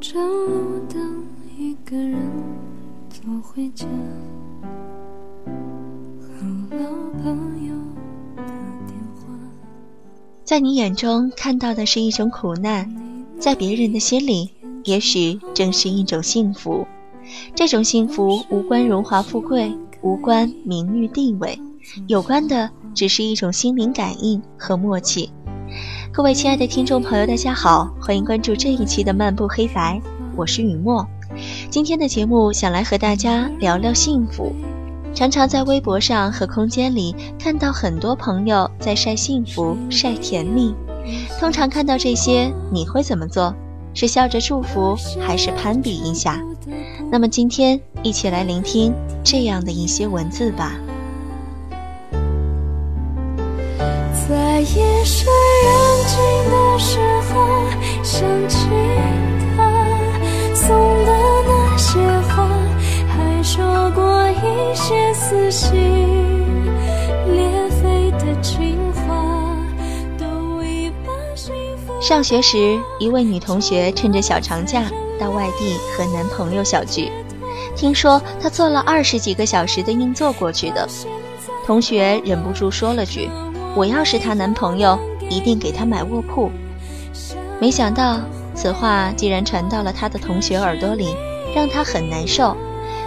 [0.00, 1.26] 着路灯，
[1.58, 2.16] 一个人
[3.10, 3.84] 走回家，
[5.44, 6.88] 和老
[7.22, 7.74] 朋友
[8.34, 8.42] 打
[8.86, 9.26] 电话。
[10.42, 12.90] 在你眼中看到的是一种苦难，
[13.38, 14.50] 在别人的心里，
[14.84, 16.86] 也许正是一种幸福。
[17.54, 21.60] 这种幸福无关荣华富贵，无关名誉地位，
[22.06, 25.30] 有关的只是一种心灵感应和默契。
[26.12, 30.02] 各位亲爱的听众朋友，大家好，欢迎关注这一期的漫步黑白，
[30.34, 31.06] 我是雨墨。
[31.70, 34.52] 今天的节目想来和大家聊聊幸福。
[35.14, 40.74] 常常在微博上和空间里看到很多朋友在晒幸福、晒甜蜜。
[41.38, 43.54] 通常看到这些，你会怎么做？
[43.94, 46.42] 是笑着祝福，还是攀比一下？
[47.08, 48.92] 那么今天一起来聆听
[49.22, 50.74] 这样的一些文字吧。
[54.28, 55.26] 在夜深
[55.62, 55.70] 人
[56.06, 56.16] 静
[56.50, 57.32] 的时候，
[58.02, 58.66] 想起
[59.56, 59.58] 他
[60.54, 60.68] 送
[61.04, 61.12] 的
[61.46, 62.48] 那些话，
[63.08, 65.70] 还说过一些撕心
[67.26, 69.56] 裂肺的情话，
[70.18, 72.00] 都已把幸福。
[72.00, 74.84] 上学时，一位女同学趁着小长假
[75.18, 77.10] 到外地和男朋友小聚，
[77.76, 80.88] 听说她坐了二十几个小时的硬座过去的。
[81.66, 83.28] 同学忍不住说了句。
[83.76, 84.98] 我要是她男朋友，
[85.30, 86.50] 一定给他买卧铺。
[87.58, 88.20] 没想到
[88.54, 91.06] 此话竟然传到了他的同学耳朵里，
[91.54, 92.54] 让他很难受。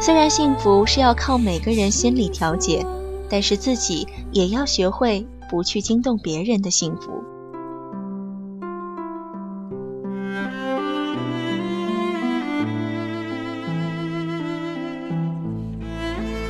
[0.00, 2.84] 虽然幸福是要靠每个人心理调节，
[3.30, 7.22] 但是自己也要学会不去惊动别人的幸福。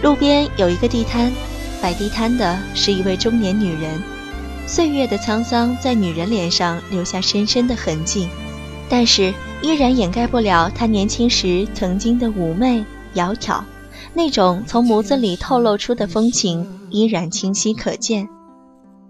[0.03, 1.31] 路边有一个地摊。
[1.81, 4.03] 摆地摊的是一位中年女人，
[4.69, 8.29] 岁月的沧桑在女人脸上留下深深的痕迹，
[8.91, 12.85] 但是依然掩盖不了她年轻时曾经的妩媚
[13.15, 13.63] 窈窕，
[14.13, 18.29] 那种从眸子里透露出的风情依然清晰可见。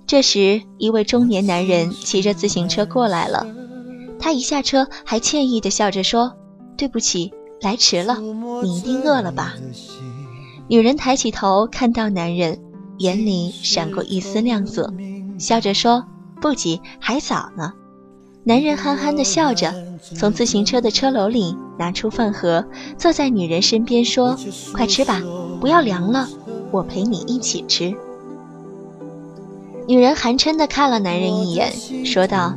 [0.06, 3.44] 这时，一位中年男人骑着自行车过来了，
[4.20, 6.34] 他一下车还歉意地笑着说
[6.78, 8.16] ：“对不起，来迟了，
[8.62, 9.56] 你一定饿了吧？”
[10.70, 12.60] 女人抬起头，看到男人，
[12.98, 14.94] 眼里闪过一丝亮色，
[15.38, 16.04] 笑着说
[16.40, 17.72] ：“不急，还早呢。”
[18.44, 22.64] 男人憨憨地笑着，从自行车的车篓里拿出饭盒，
[22.96, 24.36] 坐在女人身边说
[24.74, 25.22] ：“快吃吧，
[25.60, 26.28] 不要凉了，
[26.70, 27.94] 我陪你一起吃。”
[29.86, 31.72] 女人寒碜地看了男人一眼，
[32.04, 32.54] 说道：“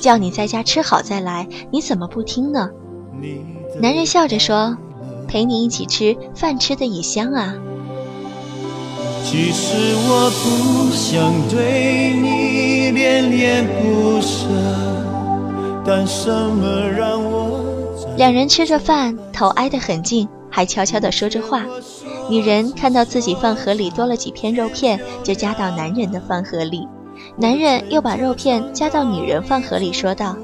[0.00, 2.68] 叫你在家吃好再来，你怎么不听呢？”
[3.80, 4.76] 男人笑着说。
[5.26, 7.54] 陪你一起吃饭，吃的也香啊。
[9.24, 9.74] 其实
[10.06, 14.46] 我不想对你恋恋不舍，
[15.84, 17.58] 但什么让我
[18.18, 21.64] 两人吃着饭，头挨得很近，还悄悄地说着话。
[22.28, 26.86] 女人看到自己饭盒里多了几片肉片，就夹到男人的饭盒里。
[27.36, 30.36] 男人又把肉片夹到女人饭盒里，说道：“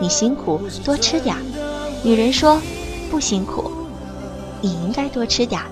[0.00, 1.36] 你辛苦，多吃点。”
[2.02, 2.60] 女人说
[3.12, 3.70] ：“不辛苦。”
[4.60, 5.66] 你应该多吃点儿，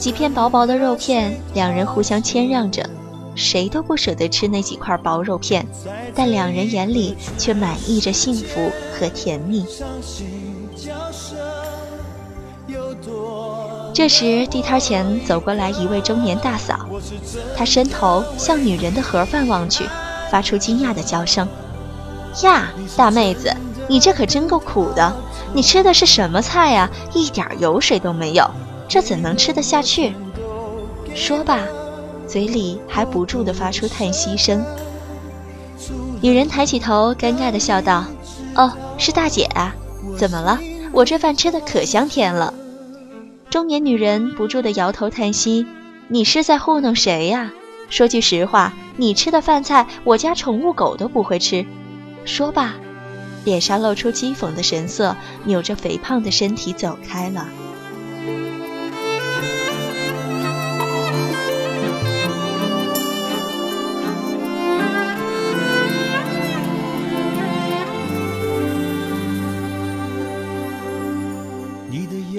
[0.00, 2.88] 几片薄薄的肉片，两人互相谦让着，
[3.34, 5.66] 谁都不舍得吃那几块薄肉片，
[6.14, 9.66] 但两人眼里却满溢着幸福和甜蜜。
[13.92, 16.86] 这时，地摊前走过来一位中年大嫂，
[17.54, 19.84] 她伸头向女人的盒饭望去，
[20.30, 21.46] 发出惊讶的叫声
[22.42, 23.54] ：“呀，大妹子，
[23.86, 25.14] 你这可真够苦的！”
[25.52, 26.88] 你吃的是什么菜呀？
[27.12, 28.48] 一点油水都没有，
[28.90, 30.12] 这怎能吃得下去？
[31.14, 31.60] 说罢，
[32.26, 34.64] 嘴里还不住地发出叹息声。
[36.20, 38.04] 女人抬起头，尴尬地笑道
[38.56, 39.72] ：“哦，是大姐啊，
[40.18, 40.58] 怎么了？
[40.90, 42.52] 我这饭吃的可香甜了。”
[43.48, 45.66] 中年女人不住地摇头叹息
[46.08, 47.52] ：“你是在糊弄谁呀？
[47.90, 51.64] 说句实话，你吃的饭菜，我家宠物狗都不会吃。”
[52.26, 52.74] 说罢。
[53.44, 57.46] 脸上露出讥讽的神色，扭着肥胖的身体走开了。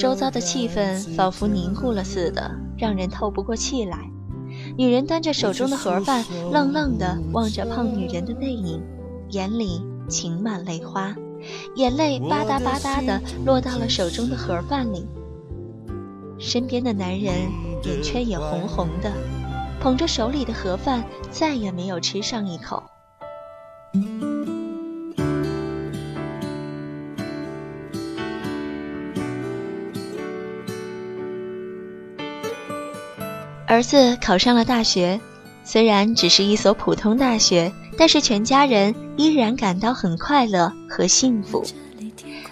[0.01, 4.09] 周遭的气氛仿佛凝固了似的，让人透不过气来。
[4.75, 8.81] 女人端着手中的盒饭，愣愣地望着胖女人的背影，
[9.29, 9.79] 眼里。
[10.09, 11.15] 噙满泪花，
[11.75, 15.07] 眼泪吧嗒吧嗒地落到了手中的盒饭里。
[16.39, 17.33] 身边的男人
[17.83, 19.13] 眼圈也红红的，
[19.79, 22.83] 捧着手里的盒饭，再也没有吃上一口。
[33.71, 35.21] 儿子考上了大学，
[35.63, 41.63] 虽然只是一所普通大学，但是全家人依然感到很快乐和幸福。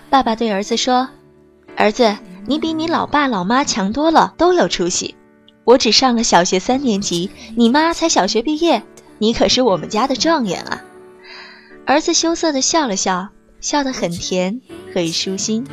[0.10, 1.10] 爸爸对儿子说
[1.76, 5.14] ：“儿子，你比你老爸老妈强多了，都有出息。
[5.66, 8.82] 我只上了小学三年级，你妈才小学毕业，
[9.18, 10.82] 你可是我们家的状元啊！”
[11.86, 13.28] 儿子羞涩地笑了笑，
[13.60, 14.62] 笑得很甜，
[14.96, 15.68] 很舒心。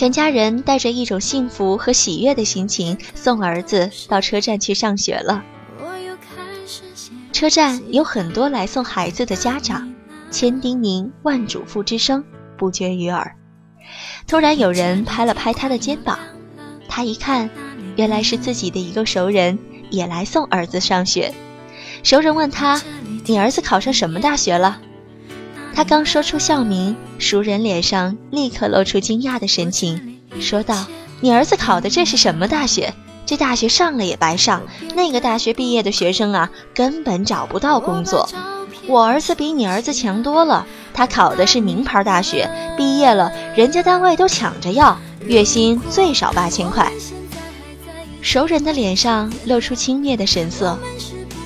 [0.00, 5.44] 全家人带着一种幸福和喜悦的心情送儿子到车站去上学了。
[7.32, 9.92] 车站有很多来送孩子的家长，
[10.30, 12.24] 千叮咛万嘱咐之声
[12.56, 13.36] 不绝于耳。
[14.26, 16.18] 突然有人拍了拍他的肩膀，
[16.88, 17.50] 他一看，
[17.96, 19.58] 原来是自己的一个熟人
[19.90, 21.34] 也来送儿子上学。
[22.02, 22.80] 熟人问他
[23.26, 24.80] ：“你儿子考上什么大学了？”
[25.74, 30.86] 他刚说出校名，熟人脸上立刻露出惊讶的神情，说道
[31.20, 32.92] ：“你儿子考的这是什么大学？
[33.24, 34.62] 这大学上了也白上。
[34.94, 38.28] 那个大学毕业的学生啊，根本找不到工作。
[38.86, 46.90] 我儿子比你儿子强多了。”他考的是名牌大学，毕业了，人家单位都抢着要，月薪最少八千块。
[48.20, 50.76] 熟人的脸上露出轻蔑的神色，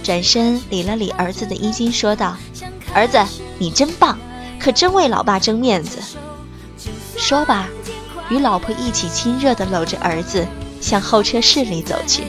[0.03, 2.37] 转身理了理儿子的衣襟，说道
[2.95, 3.19] ：“儿子，
[3.59, 4.17] 你真棒，
[4.59, 5.99] 可真为老爸争面子。”
[7.19, 7.69] 说吧，
[8.29, 10.47] 与老婆一起亲热地搂着儿子，
[10.81, 12.25] 向候车室里走去。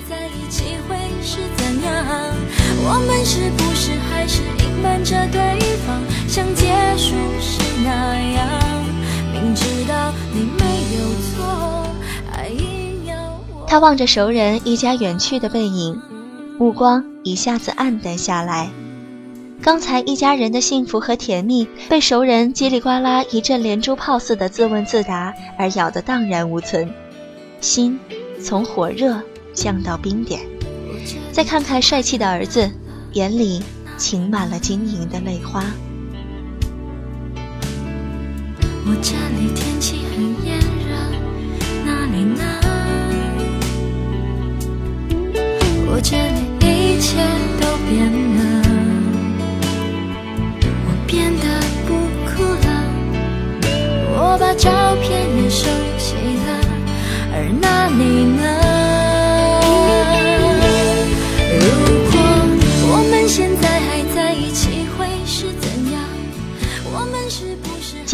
[2.88, 8.48] 我们是不是还是隐瞒着对方，像结束时那样？
[9.34, 10.64] 明知道你没
[10.96, 11.04] 有
[11.34, 11.88] 错，
[12.32, 13.16] 还硬要
[13.52, 13.66] 我。
[13.68, 16.00] 他望着熟人一家远去的背影，
[16.60, 18.70] 目光一下子暗淡下来。
[19.66, 26.88] 刚才一家人的幸福和甜蜜，被熟人叽里呱啦一阵连珠炮似的自问自答而咬得荡然无存，
[27.62, 28.00] 心
[28.40, 29.20] 从火热
[29.56, 30.40] 降到冰点。
[31.32, 32.70] 再看看帅气的儿子，
[33.14, 33.60] 眼里
[33.98, 35.66] 噙满了晶莹的泪花。
[38.86, 40.60] 我这里天气很炎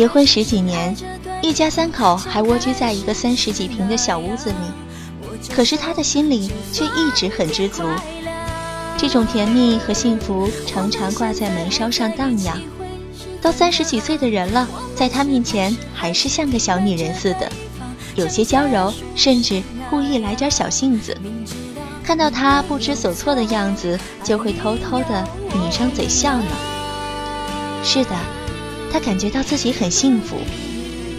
[0.02, 0.98] 结婚十几年，
[1.44, 7.84] 一家三口还蜗居在一个三十几平的小屋子里，可是他的心里却一直很知足。
[8.98, 12.60] 这种甜蜜和幸福常常挂在眉梢上荡漾。
[13.44, 17.52] 都三十几岁的人了，在他面前还是像个小女人似的，
[18.16, 21.16] 有些娇柔，甚至故意来点小性子。
[22.04, 26.48] 看到他不知所措的样子，就会偷偷的抿上嘴笑呢。
[27.84, 28.16] 是的。
[28.92, 30.38] 她感觉到自己很幸福，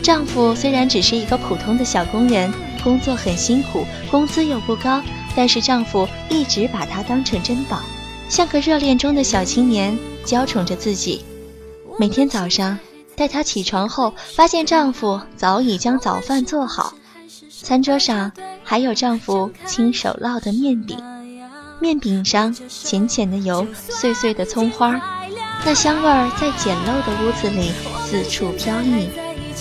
[0.03, 2.53] 丈夫虽然只是一个普通的小工人，
[2.83, 5.03] 工作很辛苦，工资又不高，
[5.35, 7.81] 但是丈夫一直把她当成珍宝，
[8.29, 11.25] 像个热恋中的小青年，娇宠着自己。
[11.99, 12.79] 每天早上
[13.17, 16.95] 待她起床后，发现丈夫早已将早饭做好，
[17.63, 20.99] 餐桌上还有丈夫亲手烙的面饼，
[21.81, 25.01] 面饼上浅浅的油，碎碎的葱花。
[25.65, 27.71] 那香味儿在简陋的屋子里
[28.05, 29.09] 四处飘逸、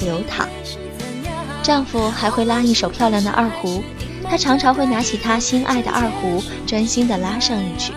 [0.03, 0.49] 流淌。
[1.61, 3.83] 丈夫还会拉一手漂亮的二胡，
[4.23, 7.93] 他常常会拿起他心爱的二胡，专心地拉上一曲，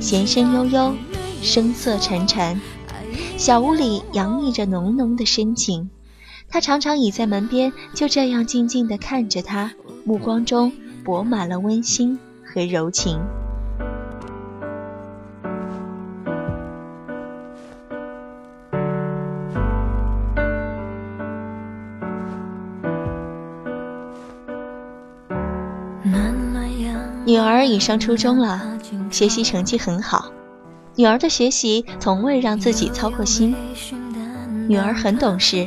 [0.00, 0.94] 弦声悠悠，
[1.40, 2.60] 声色沉沉，
[3.36, 5.90] 小屋里洋溢着浓浓的深情。
[6.50, 9.72] 他常常倚在门边，就这样静静地看着他，
[10.04, 10.72] 目光中
[11.04, 13.20] 泊满了温馨和柔情。
[27.74, 28.78] 已上初中了，
[29.10, 30.30] 学习成绩很好。
[30.94, 33.54] 女儿的学习从未让自己操过心。
[34.68, 35.66] 女儿很懂事，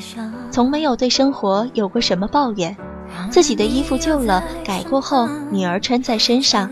[0.49, 2.75] 从没有对生活有过什么抱怨。
[3.29, 6.69] 自己的衣服旧了，改过后，女儿穿在身上，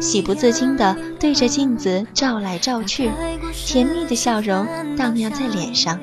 [0.00, 3.10] 喜不自禁地对着镜子照来照去，
[3.52, 4.66] 甜蜜的笑容
[4.96, 5.98] 荡漾在脸上。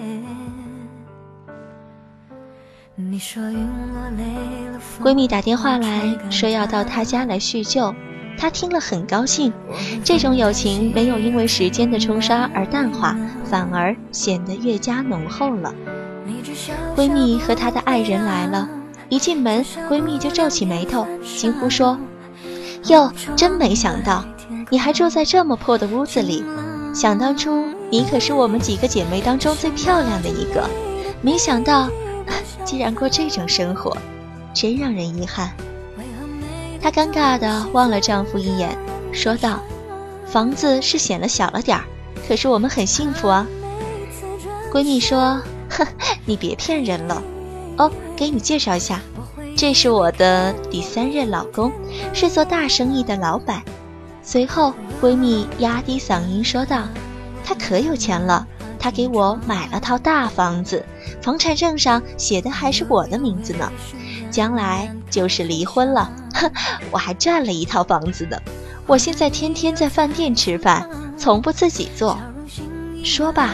[5.03, 7.93] 闺蜜打电话来说要到她家来叙旧。
[8.37, 9.51] 她听了很高兴，
[10.03, 15.73] 这种友情没有因为时间的冲刷而淡化，反而显得越加浓厚了。
[16.95, 18.69] 闺蜜和她的爱人来了，
[19.09, 21.05] 一进门，闺蜜就皱起眉头，
[21.37, 21.97] 惊呼说
[22.87, 24.23] ：“哟，真没想到，
[24.69, 26.43] 你还住在这么破的屋子里。
[26.93, 30.69] 想当初，你可是我们几个姐妹当中最漂亮的一个，
[31.21, 31.89] 没想到，
[32.63, 33.95] 竟然过这种生活，
[34.53, 35.51] 真让人遗憾。
[36.85, 38.77] 她尴尬地望了丈夫一眼，
[39.11, 39.59] 说道
[40.27, 41.83] ：“房子是显得小了点儿，
[42.27, 43.47] 可是我们很幸福啊。”
[44.71, 45.83] 闺蜜说：“哼，
[46.25, 47.23] 你别骗人了。
[47.79, 49.01] 哦，给你介绍一下。”
[49.57, 51.71] 这是我的第三任老公，
[52.13, 53.63] 是做大生意的老板。
[54.21, 56.83] 随后，闺蜜压低嗓音说道
[57.43, 58.45] ：“他可有钱了，
[58.77, 60.85] 他给我买了套大房子，
[61.19, 63.71] 房产证上写的还是我的名字呢。
[64.29, 66.24] 将来就是离婚了，哼，
[66.91, 68.37] 我还赚了一套房子呢。
[68.85, 70.87] 我现在天天在饭店吃饭，
[71.17, 72.19] 从不自己做。”
[73.03, 73.49] 说罢，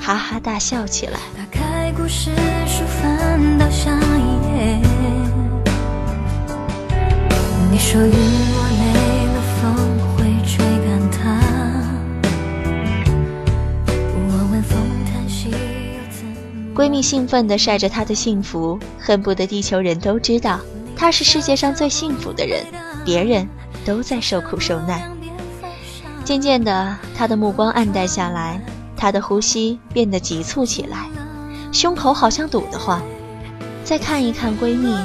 [0.00, 1.18] 哈哈大笑起来。
[1.36, 2.30] 打开故事
[2.66, 4.78] 书，翻到下一页。
[7.70, 9.62] 你说云落累了，风
[10.16, 11.18] 会吹干它。
[14.14, 15.50] 我问风叹息，
[16.74, 20.60] 闺蜜兴奋地晒着她的幸福，恨不得地球人都知道
[21.04, 22.64] 她是世界上最幸福的人，
[23.04, 23.46] 别人
[23.84, 25.02] 都在受苦受难。
[26.24, 28.58] 渐渐的，她的目光暗淡下来，
[28.96, 31.10] 她的呼吸变得急促起来，
[31.70, 33.02] 胸口好像堵得慌。
[33.84, 34.96] 再看一看闺蜜，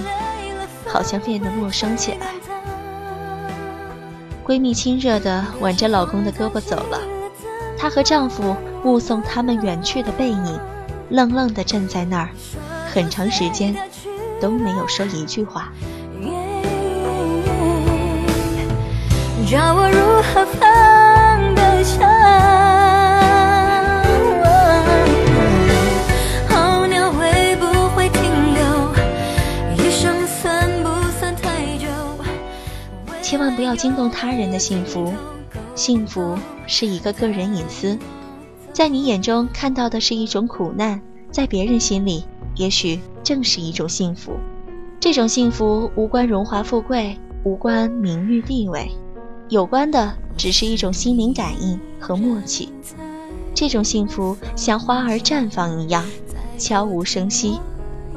[0.87, 2.27] 好像变得陌生起来。
[4.47, 7.01] 闺蜜亲热地挽着老公的胳膊走了，
[7.77, 10.59] 她和丈夫目送他们远去的背影，
[11.09, 12.29] 愣愣地站在那儿，
[12.89, 13.75] 很长时间
[14.39, 15.71] 都没有说一句话。
[19.49, 22.07] 叫我如何放得下。
[33.21, 35.13] 千万不要惊动他人的幸福，
[35.75, 37.95] 幸福是一个个人隐私，
[38.73, 40.99] 在你眼中看到的是一种苦难，
[41.31, 42.25] 在别人心里
[42.59, 44.33] 也许正是一种幸福。
[44.99, 48.91] 这种幸福无关荣华富贵，无关名誉地位，
[49.47, 52.67] 有关的只是一种心灵感应和默契。
[53.55, 56.03] 这种幸福像花儿绽放一样，
[56.57, 57.61] 悄无声息，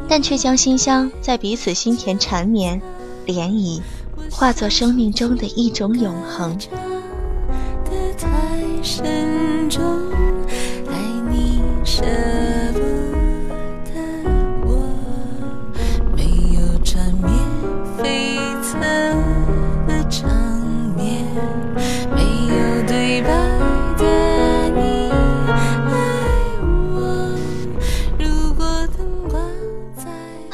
[0.09, 2.83] 但却将馨香在彼此心田缠绵
[3.27, 3.81] 涟漪。
[4.29, 6.59] 化作生命中的一种永恒。
[7.85, 8.29] 的太
[8.83, 9.05] 深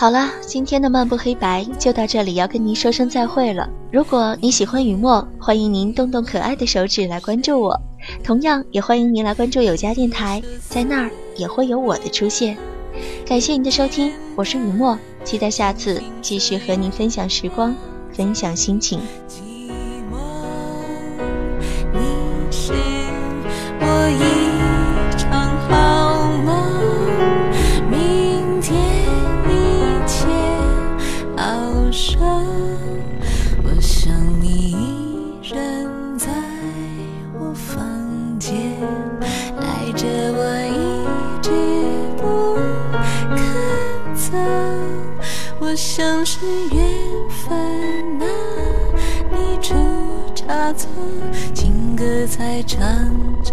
[0.01, 3.69] 好了，今天的漫步黑白就到这里，要跟您说声再会了。
[3.91, 7.77] 如果你喜欢雨墨，欢迎您动动可爱的手指来关注我，
[8.23, 12.57] 同样也欢迎您来关注有家电台，在那儿也会有我的出现。
[13.27, 17.75] 感谢您的收听，我是雨墨，期待下次继续和您分享时光，
[18.13, 19.01] 分享心情。
[45.99, 46.81] 像是缘
[47.29, 47.59] 分
[48.23, 48.27] 啊，
[49.33, 49.75] 你出
[50.33, 50.89] 差错，
[51.53, 52.81] 情歌才唱
[53.43, 53.53] 着。